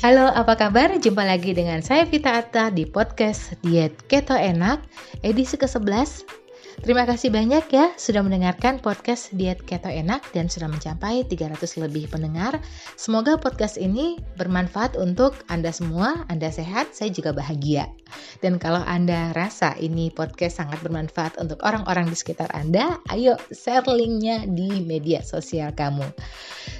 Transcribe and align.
Halo, 0.00 0.32
apa 0.32 0.56
kabar? 0.56 0.96
Jumpa 0.96 1.28
lagi 1.28 1.52
dengan 1.52 1.84
saya 1.84 2.08
Vita 2.08 2.32
Atta 2.32 2.72
di 2.72 2.88
podcast 2.88 3.52
Diet 3.60 3.92
Keto 4.08 4.32
Enak 4.32 4.80
edisi 5.20 5.60
ke-11 5.60 6.40
Terima 6.80 7.04
kasih 7.04 7.28
banyak 7.28 7.68
ya 7.68 7.92
sudah 8.00 8.24
mendengarkan 8.24 8.80
podcast 8.80 9.36
Diet 9.36 9.60
Keto 9.60 9.92
Enak 9.92 10.24
dan 10.32 10.48
sudah 10.48 10.72
mencapai 10.72 11.28
300 11.28 11.60
lebih 11.84 12.08
pendengar. 12.08 12.56
Semoga 12.96 13.36
podcast 13.36 13.76
ini 13.76 14.16
bermanfaat 14.40 14.96
untuk 14.96 15.36
Anda 15.52 15.76
semua. 15.76 16.24
Anda 16.32 16.48
sehat, 16.48 16.96
saya 16.96 17.12
juga 17.12 17.36
bahagia. 17.36 17.92
Dan 18.40 18.56
kalau 18.56 18.80
Anda 18.80 19.36
rasa 19.36 19.76
ini 19.76 20.08
podcast 20.08 20.64
sangat 20.64 20.80
bermanfaat 20.80 21.36
untuk 21.36 21.60
orang-orang 21.60 22.08
di 22.08 22.16
sekitar 22.16 22.48
Anda, 22.56 22.96
ayo 23.12 23.36
share 23.52 23.84
linknya 23.84 24.48
di 24.48 24.80
media 24.80 25.20
sosial 25.20 25.76
kamu. 25.76 26.08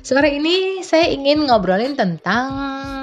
Sore 0.00 0.32
ini 0.32 0.80
saya 0.80 1.12
ingin 1.12 1.44
ngobrolin 1.44 1.92
tentang 1.92 2.99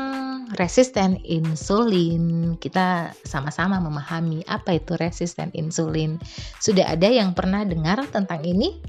resisten 0.55 1.19
insulin. 1.27 2.55
Kita 2.55 3.11
sama-sama 3.27 3.83
memahami 3.83 4.47
apa 4.47 4.79
itu 4.79 4.95
resisten 4.95 5.51
insulin. 5.51 6.15
Sudah 6.63 6.95
ada 6.95 7.11
yang 7.11 7.35
pernah 7.35 7.67
dengar 7.67 7.99
tentang 8.07 8.47
ini? 8.47 8.79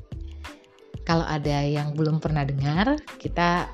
Kalau 1.03 1.25
ada 1.25 1.65
yang 1.65 1.97
belum 1.97 2.21
pernah 2.21 2.45
dengar, 2.45 3.01
kita 3.17 3.67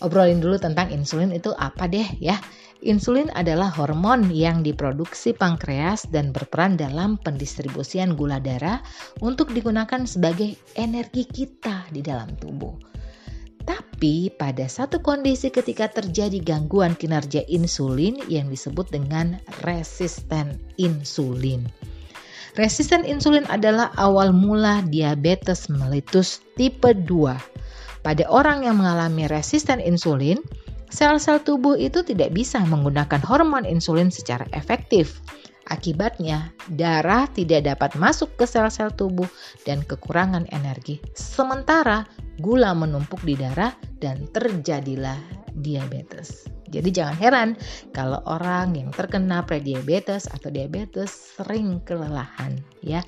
obrolin 0.00 0.40
dulu 0.40 0.56
tentang 0.58 0.88
insulin 0.90 1.30
itu 1.30 1.52
apa 1.54 1.86
deh 1.86 2.08
ya. 2.18 2.40
Insulin 2.78 3.26
adalah 3.34 3.74
hormon 3.74 4.30
yang 4.30 4.62
diproduksi 4.62 5.34
pankreas 5.34 6.06
dan 6.14 6.30
berperan 6.30 6.78
dalam 6.78 7.18
pendistribusian 7.18 8.14
gula 8.14 8.38
darah 8.38 8.78
untuk 9.18 9.50
digunakan 9.50 10.06
sebagai 10.06 10.54
energi 10.78 11.26
kita 11.26 11.90
di 11.90 12.06
dalam 12.06 12.38
tubuh. 12.38 12.97
Tapi 13.68 14.32
pada 14.32 14.64
satu 14.64 15.04
kondisi 15.04 15.52
ketika 15.52 15.92
terjadi 15.92 16.40
gangguan 16.40 16.96
kinerja 16.96 17.44
insulin 17.52 18.16
yang 18.24 18.48
disebut 18.48 18.88
dengan 18.88 19.36
resisten 19.60 20.56
insulin. 20.80 21.68
Resisten 22.56 23.04
insulin 23.04 23.44
adalah 23.52 23.92
awal 24.00 24.32
mula 24.32 24.80
diabetes 24.88 25.68
mellitus 25.68 26.40
tipe 26.56 26.96
2. 26.96 27.04
Pada 28.00 28.24
orang 28.32 28.64
yang 28.64 28.80
mengalami 28.80 29.28
resisten 29.28 29.84
insulin, 29.84 30.40
sel-sel 30.88 31.44
tubuh 31.44 31.76
itu 31.76 32.00
tidak 32.00 32.32
bisa 32.32 32.64
menggunakan 32.64 33.20
hormon 33.20 33.68
insulin 33.68 34.08
secara 34.08 34.48
efektif. 34.56 35.20
Akibatnya, 35.68 36.56
darah 36.72 37.28
tidak 37.28 37.68
dapat 37.68 38.00
masuk 38.00 38.40
ke 38.40 38.48
sel-sel 38.48 38.88
tubuh 38.96 39.28
dan 39.68 39.84
kekurangan 39.84 40.48
energi. 40.48 40.96
Sementara 41.12 42.08
gula 42.40 42.72
menumpuk 42.72 43.20
di 43.20 43.36
darah 43.36 43.76
dan 44.00 44.24
terjadilah 44.32 45.20
diabetes. 45.52 46.48
Jadi 46.72 46.88
jangan 46.88 47.16
heran 47.20 47.48
kalau 47.92 48.20
orang 48.24 48.76
yang 48.76 48.90
terkena 48.92 49.44
prediabetes 49.44 50.28
atau 50.28 50.48
diabetes 50.48 51.36
sering 51.36 51.84
kelelahan 51.84 52.56
ya. 52.80 53.04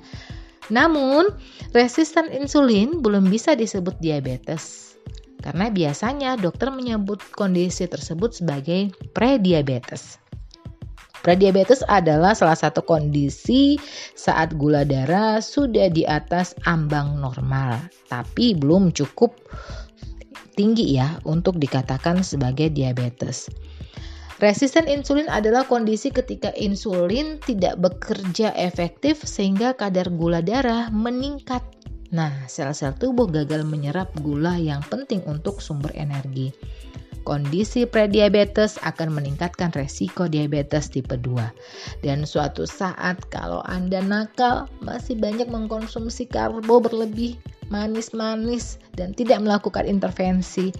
Namun, 0.69 1.33
resisten 1.73 2.29
insulin 2.29 3.01
belum 3.01 3.27
bisa 3.27 3.57
disebut 3.57 3.97
diabetes 3.97 4.93
karena 5.41 5.73
biasanya 5.73 6.37
dokter 6.37 6.69
menyebut 6.69 7.19
kondisi 7.33 7.89
tersebut 7.89 8.37
sebagai 8.37 8.93
prediabetes. 9.17 10.20
Prediabetes 11.21 11.85
adalah 11.85 12.33
salah 12.33 12.57
satu 12.57 12.81
kondisi 12.81 13.77
saat 14.17 14.57
gula 14.57 14.81
darah 14.81 15.37
sudah 15.37 15.93
di 15.93 16.01
atas 16.01 16.57
ambang 16.65 17.21
normal, 17.21 17.77
tapi 18.09 18.57
belum 18.57 18.89
cukup 18.89 19.37
tinggi 20.57 20.97
ya 20.97 21.21
untuk 21.21 21.61
dikatakan 21.61 22.25
sebagai 22.25 22.73
diabetes. 22.73 23.53
Resisten 24.41 24.89
insulin 24.89 25.29
adalah 25.29 25.69
kondisi 25.69 26.09
ketika 26.09 26.49
insulin 26.57 27.37
tidak 27.45 27.77
bekerja 27.77 28.49
efektif 28.57 29.21
sehingga 29.21 29.77
kadar 29.77 30.09
gula 30.09 30.41
darah 30.41 30.89
meningkat. 30.89 31.61
Nah, 32.09 32.49
sel-sel 32.49 32.97
tubuh 32.97 33.29
gagal 33.29 33.61
menyerap 33.61 34.09
gula 34.17 34.57
yang 34.57 34.81
penting 34.89 35.21
untuk 35.29 35.61
sumber 35.61 35.93
energi. 35.93 36.49
Kondisi 37.21 37.85
prediabetes 37.85 38.81
akan 38.81 39.13
meningkatkan 39.13 39.69
resiko 39.77 40.25
diabetes 40.25 40.89
tipe 40.89 41.13
2. 41.13 42.01
Dan 42.01 42.25
suatu 42.25 42.65
saat 42.65 43.21
kalau 43.29 43.61
Anda 43.61 44.01
nakal, 44.01 44.65
masih 44.81 45.21
banyak 45.21 45.45
mengkonsumsi 45.45 46.25
karbo 46.25 46.81
berlebih, 46.81 47.37
manis-manis, 47.69 48.81
dan 48.97 49.13
tidak 49.13 49.45
melakukan 49.45 49.85
intervensi, 49.85 50.73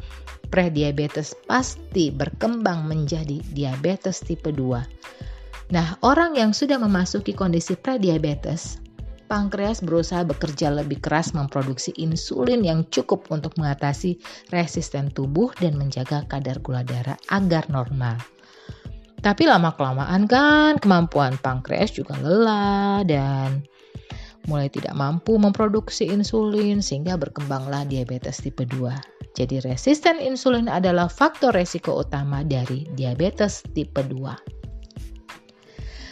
prediabetes 0.49 1.37
pasti 1.45 2.09
berkembang 2.09 2.89
menjadi 2.89 3.39
diabetes 3.53 4.25
tipe 4.25 4.49
2. 4.49 5.71
Nah, 5.71 5.95
orang 6.03 6.35
yang 6.35 6.51
sudah 6.51 6.75
memasuki 6.81 7.31
kondisi 7.31 7.79
prediabetes 7.79 8.90
pankreas 9.31 9.79
berusaha 9.79 10.27
bekerja 10.27 10.75
lebih 10.75 10.99
keras 10.99 11.31
memproduksi 11.31 11.95
insulin 11.95 12.67
yang 12.67 12.83
cukup 12.91 13.31
untuk 13.31 13.55
mengatasi 13.55 14.19
resisten 14.51 15.07
tubuh 15.07 15.55
dan 15.63 15.79
menjaga 15.79 16.27
kadar 16.27 16.59
gula 16.59 16.83
darah 16.83 17.15
agar 17.31 17.63
normal. 17.71 18.19
Tapi 19.23 19.47
lama-kelamaan 19.47 20.27
kan 20.27 20.75
kemampuan 20.83 21.39
pankreas 21.39 21.95
juga 21.95 22.19
lelah 22.19 23.07
dan 23.07 23.63
mulai 24.51 24.67
tidak 24.67 24.91
mampu 24.99 25.39
memproduksi 25.39 26.11
insulin 26.11 26.83
sehingga 26.83 27.15
berkembanglah 27.15 27.87
diabetes 27.87 28.43
tipe 28.43 28.67
2. 28.67 28.91
Jadi 29.37 29.63
resisten 29.63 30.19
insulin 30.19 30.67
adalah 30.67 31.07
faktor 31.07 31.55
resiko 31.55 32.03
utama 32.03 32.43
dari 32.43 32.83
diabetes 32.99 33.63
tipe 33.71 34.03
2. 34.03 34.60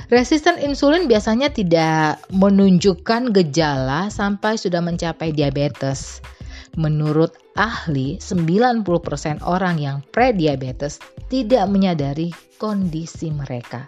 Resisten 0.09 0.57
insulin 0.57 1.05
biasanya 1.05 1.53
tidak 1.53 2.25
menunjukkan 2.33 3.29
gejala 3.29 4.09
sampai 4.09 4.57
sudah 4.57 4.81
mencapai 4.81 5.29
diabetes. 5.29 6.25
Menurut 6.73 7.37
ahli, 7.53 8.17
90% 8.17 9.45
orang 9.45 9.77
yang 9.77 10.01
prediabetes 10.09 10.97
tidak 11.29 11.69
menyadari 11.69 12.33
kondisi 12.57 13.29
mereka. 13.29 13.85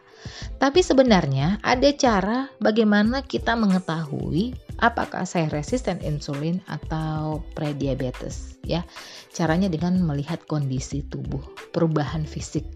Tapi 0.62 0.86
sebenarnya 0.86 1.58
ada 1.66 1.90
cara 1.98 2.54
bagaimana 2.62 3.26
kita 3.26 3.58
mengetahui 3.58 4.54
apakah 4.78 5.26
saya 5.26 5.50
resisten 5.50 6.06
insulin 6.06 6.62
atau 6.70 7.42
prediabetes 7.58 8.62
ya. 8.62 8.86
Caranya 9.34 9.74
dengan 9.74 9.98
melihat 10.06 10.46
kondisi 10.46 11.02
tubuh, 11.02 11.42
perubahan 11.74 12.30
fisik 12.30 12.70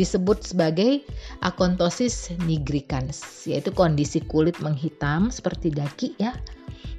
disebut 0.00 0.40
sebagai 0.40 1.04
akontosis 1.44 2.32
nigricans, 2.48 3.44
yaitu 3.44 3.68
kondisi 3.68 4.24
kulit 4.24 4.56
menghitam 4.64 5.28
seperti 5.28 5.68
daki 5.68 6.16
ya. 6.16 6.32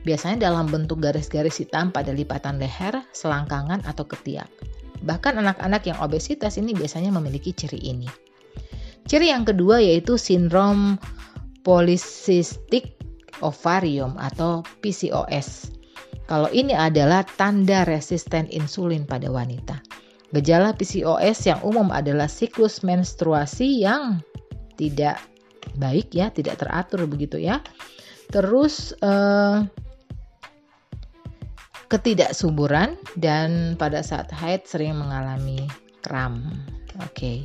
Biasanya 0.06 0.46
dalam 0.54 0.70
bentuk 0.70 1.02
garis-garis 1.02 1.58
hitam 1.58 1.90
pada 1.90 2.14
lipatan 2.14 2.62
leher, 2.62 3.02
selangkangan 3.18 3.82
atau 3.90 4.06
ketiak. 4.06 4.50
Bahkan 5.02 5.42
anak-anak 5.42 5.82
yang 5.90 5.98
obesitas 6.06 6.62
ini 6.62 6.78
biasanya 6.78 7.10
memiliki 7.10 7.50
ciri 7.58 7.82
ini. 7.82 8.06
Ciri 9.10 9.34
yang 9.34 9.50
kedua 9.50 9.82
yaitu 9.82 10.22
sindrom 10.22 11.02
polycystic 11.66 13.02
ovarium 13.42 14.14
atau 14.22 14.62
PCOS. 14.86 15.74
Kalau 16.30 16.48
ini 16.54 16.78
adalah 16.78 17.26
tanda 17.26 17.84
resisten 17.84 18.48
insulin 18.54 19.10
pada 19.10 19.28
wanita. 19.28 19.91
Gejala 20.32 20.72
PCOS 20.72 21.48
yang 21.48 21.60
umum 21.64 21.92
adalah 21.92 22.32
siklus 22.32 22.88
menstruasi 22.88 23.84
yang 23.84 24.24
tidak 24.80 25.20
baik 25.76 26.16
ya, 26.16 26.32
tidak 26.32 26.64
teratur 26.64 27.04
begitu 27.06 27.36
ya. 27.36 27.60
Terus 28.32 28.96
eh, 29.04 29.68
ketidaksuburan 31.92 32.96
dan 33.20 33.76
pada 33.76 34.00
saat 34.00 34.32
haid 34.32 34.64
sering 34.64 34.96
mengalami 34.96 35.68
kram. 36.00 36.40
Oke. 37.04 37.12
Okay. 37.12 37.38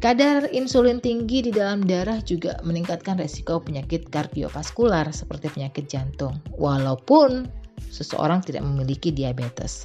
Kadar 0.00 0.48
insulin 0.48 0.96
tinggi 0.96 1.44
di 1.44 1.52
dalam 1.52 1.84
darah 1.84 2.24
juga 2.24 2.56
meningkatkan 2.64 3.20
resiko 3.20 3.60
penyakit 3.60 4.08
kardiovaskular 4.08 5.04
seperti 5.12 5.52
penyakit 5.52 5.92
jantung, 5.92 6.40
walaupun 6.56 7.44
seseorang 7.92 8.40
tidak 8.40 8.64
memiliki 8.64 9.12
diabetes. 9.12 9.84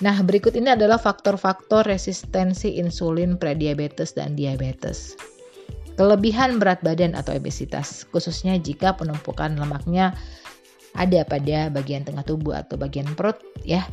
Nah, 0.00 0.16
berikut 0.24 0.56
ini 0.56 0.72
adalah 0.72 0.96
faktor-faktor 0.96 1.84
resistensi 1.84 2.80
insulin 2.80 3.36
prediabetes 3.36 4.16
dan 4.16 4.32
diabetes. 4.32 5.12
Kelebihan 6.00 6.56
berat 6.56 6.80
badan 6.80 7.12
atau 7.12 7.36
obesitas, 7.36 8.08
khususnya 8.08 8.56
jika 8.56 8.96
penumpukan 8.96 9.52
lemaknya 9.60 10.16
ada 10.96 11.20
pada 11.28 11.68
bagian 11.68 12.02
tengah 12.08 12.24
tubuh 12.24 12.56
atau 12.56 12.80
bagian 12.80 13.12
perut 13.12 13.36
ya. 13.62 13.84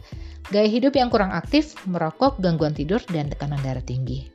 Gaya 0.47 0.71
hidup 0.71 0.95
yang 0.95 1.11
kurang 1.11 1.35
aktif, 1.35 1.75
merokok, 1.83 2.39
gangguan 2.39 2.71
tidur 2.71 3.03
dan 3.11 3.27
tekanan 3.27 3.59
darah 3.59 3.83
tinggi. 3.83 4.31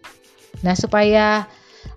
Nah, 0.60 0.76
supaya 0.76 1.48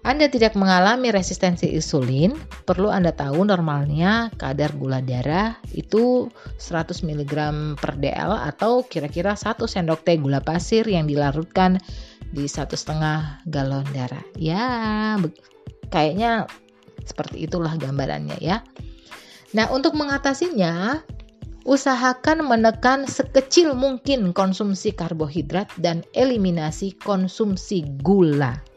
Anda 0.06 0.30
tidak 0.30 0.54
mengalami 0.54 1.10
resistensi 1.10 1.66
insulin, 1.74 2.38
perlu 2.70 2.94
Anda 2.94 3.10
tahu 3.10 3.42
normalnya 3.42 4.30
kadar 4.38 4.70
gula 4.78 5.02
darah 5.02 5.58
itu 5.74 6.30
100 6.62 7.02
mg 7.02 7.34
per 7.82 7.98
dl 7.98 8.38
atau 8.38 8.86
kira-kira 8.86 9.34
1 9.34 9.58
sendok 9.66 10.06
teh 10.06 10.22
gula 10.22 10.46
pasir 10.46 10.86
yang 10.86 11.10
dilarutkan 11.10 11.82
di 12.30 12.46
satu 12.46 12.78
setengah 12.78 13.42
galon 13.50 13.82
darah. 13.98 14.22
Ya, 14.38 15.18
kayaknya 15.90 16.46
seperti 17.02 17.50
itulah 17.50 17.74
gambarannya 17.74 18.38
ya. 18.38 18.62
Nah, 19.58 19.74
untuk 19.74 19.98
mengatasinya, 19.98 21.02
usahakan 21.66 22.46
menekan 22.46 23.10
sekecil 23.10 23.74
mungkin 23.74 24.38
konsumsi 24.38 24.94
karbohidrat 24.94 25.66
dan 25.82 26.06
eliminasi 26.14 26.94
konsumsi 27.02 27.82
gula. 28.06 28.75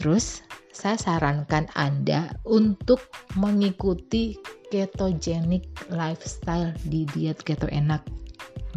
Terus, 0.00 0.40
saya 0.72 0.96
sarankan 0.96 1.68
Anda 1.76 2.32
untuk 2.48 3.04
mengikuti 3.36 4.40
ketogenic 4.72 5.68
lifestyle 5.92 6.72
di 6.88 7.04
diet 7.12 7.44
keto 7.44 7.68
enak 7.68 8.00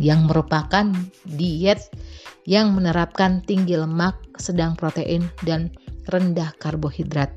yang 0.01 0.27
merupakan 0.27 0.89
diet 1.23 1.87
yang 2.43 2.75
menerapkan 2.75 3.39
tinggi 3.45 3.79
lemak, 3.79 4.19
sedang 4.35 4.75
protein, 4.75 5.31
dan 5.47 5.71
rendah 6.11 6.51
karbohidrat. 6.59 7.31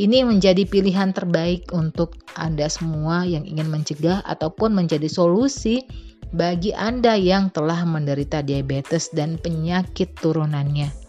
Ini 0.00 0.24
menjadi 0.24 0.64
pilihan 0.64 1.12
terbaik 1.12 1.68
untuk 1.76 2.16
Anda 2.40 2.72
semua 2.72 3.28
yang 3.28 3.44
ingin 3.44 3.68
mencegah 3.68 4.24
ataupun 4.24 4.72
menjadi 4.72 5.12
solusi 5.12 5.84
bagi 6.32 6.72
Anda 6.72 7.20
yang 7.20 7.52
telah 7.52 7.84
menderita 7.84 8.40
diabetes 8.40 9.12
dan 9.12 9.36
penyakit 9.36 10.16
turunannya. 10.16 11.05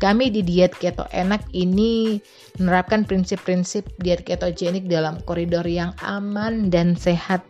Kami 0.00 0.32
di 0.32 0.40
diet 0.40 0.72
keto 0.72 1.04
enak 1.12 1.44
ini 1.52 2.16
menerapkan 2.56 3.04
prinsip-prinsip 3.04 3.84
diet 4.00 4.24
ketogenik 4.24 4.88
dalam 4.88 5.20
koridor 5.28 5.68
yang 5.68 5.92
aman 6.00 6.72
dan 6.72 6.96
sehat. 6.96 7.44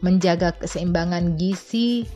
Menjaga 0.00 0.56
keseimbangan 0.56 1.36
gizi, 1.36 2.08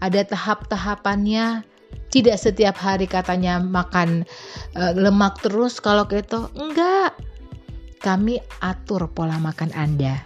ada 0.00 0.24
tahap-tahapannya. 0.24 1.68
Tidak 2.08 2.40
setiap 2.40 2.80
hari 2.80 3.04
katanya 3.04 3.60
makan 3.60 4.24
uh, 4.72 4.96
lemak 4.96 5.36
terus 5.44 5.76
kalau 5.76 6.08
keto. 6.08 6.48
Enggak. 6.56 7.12
Kami 8.00 8.40
atur 8.64 9.12
pola 9.12 9.36
makan 9.36 9.68
Anda. 9.76 10.24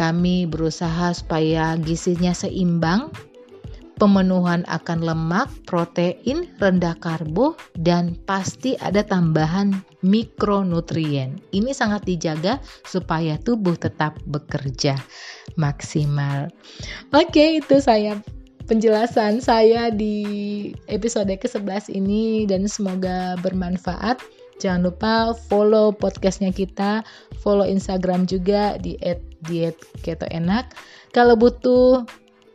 Kami 0.00 0.48
berusaha 0.48 1.12
supaya 1.12 1.76
gizinya 1.76 2.32
seimbang 2.32 3.12
pemenuhan 3.96 4.66
akan 4.66 5.06
lemak, 5.06 5.50
protein, 5.64 6.50
rendah 6.58 6.98
karbo, 6.98 7.54
dan 7.78 8.18
pasti 8.26 8.74
ada 8.78 9.06
tambahan 9.06 9.74
mikronutrien. 10.02 11.38
Ini 11.54 11.70
sangat 11.72 12.04
dijaga 12.04 12.58
supaya 12.84 13.38
tubuh 13.38 13.78
tetap 13.78 14.18
bekerja 14.26 14.98
maksimal. 15.56 16.50
Oke, 17.14 17.62
itu 17.62 17.78
saya 17.78 18.18
penjelasan 18.64 19.44
saya 19.44 19.92
di 19.92 20.72
episode 20.88 21.30
ke-11 21.30 21.92
ini 21.92 22.48
dan 22.48 22.64
semoga 22.64 23.36
bermanfaat. 23.40 24.20
Jangan 24.62 24.86
lupa 24.86 25.34
follow 25.50 25.90
podcastnya 25.90 26.54
kita, 26.54 27.02
follow 27.42 27.66
Instagram 27.66 28.24
juga 28.24 28.78
di 28.78 28.94
@diet_keto_enak. 29.44 30.72
Kalau 31.10 31.34
butuh 31.34 32.06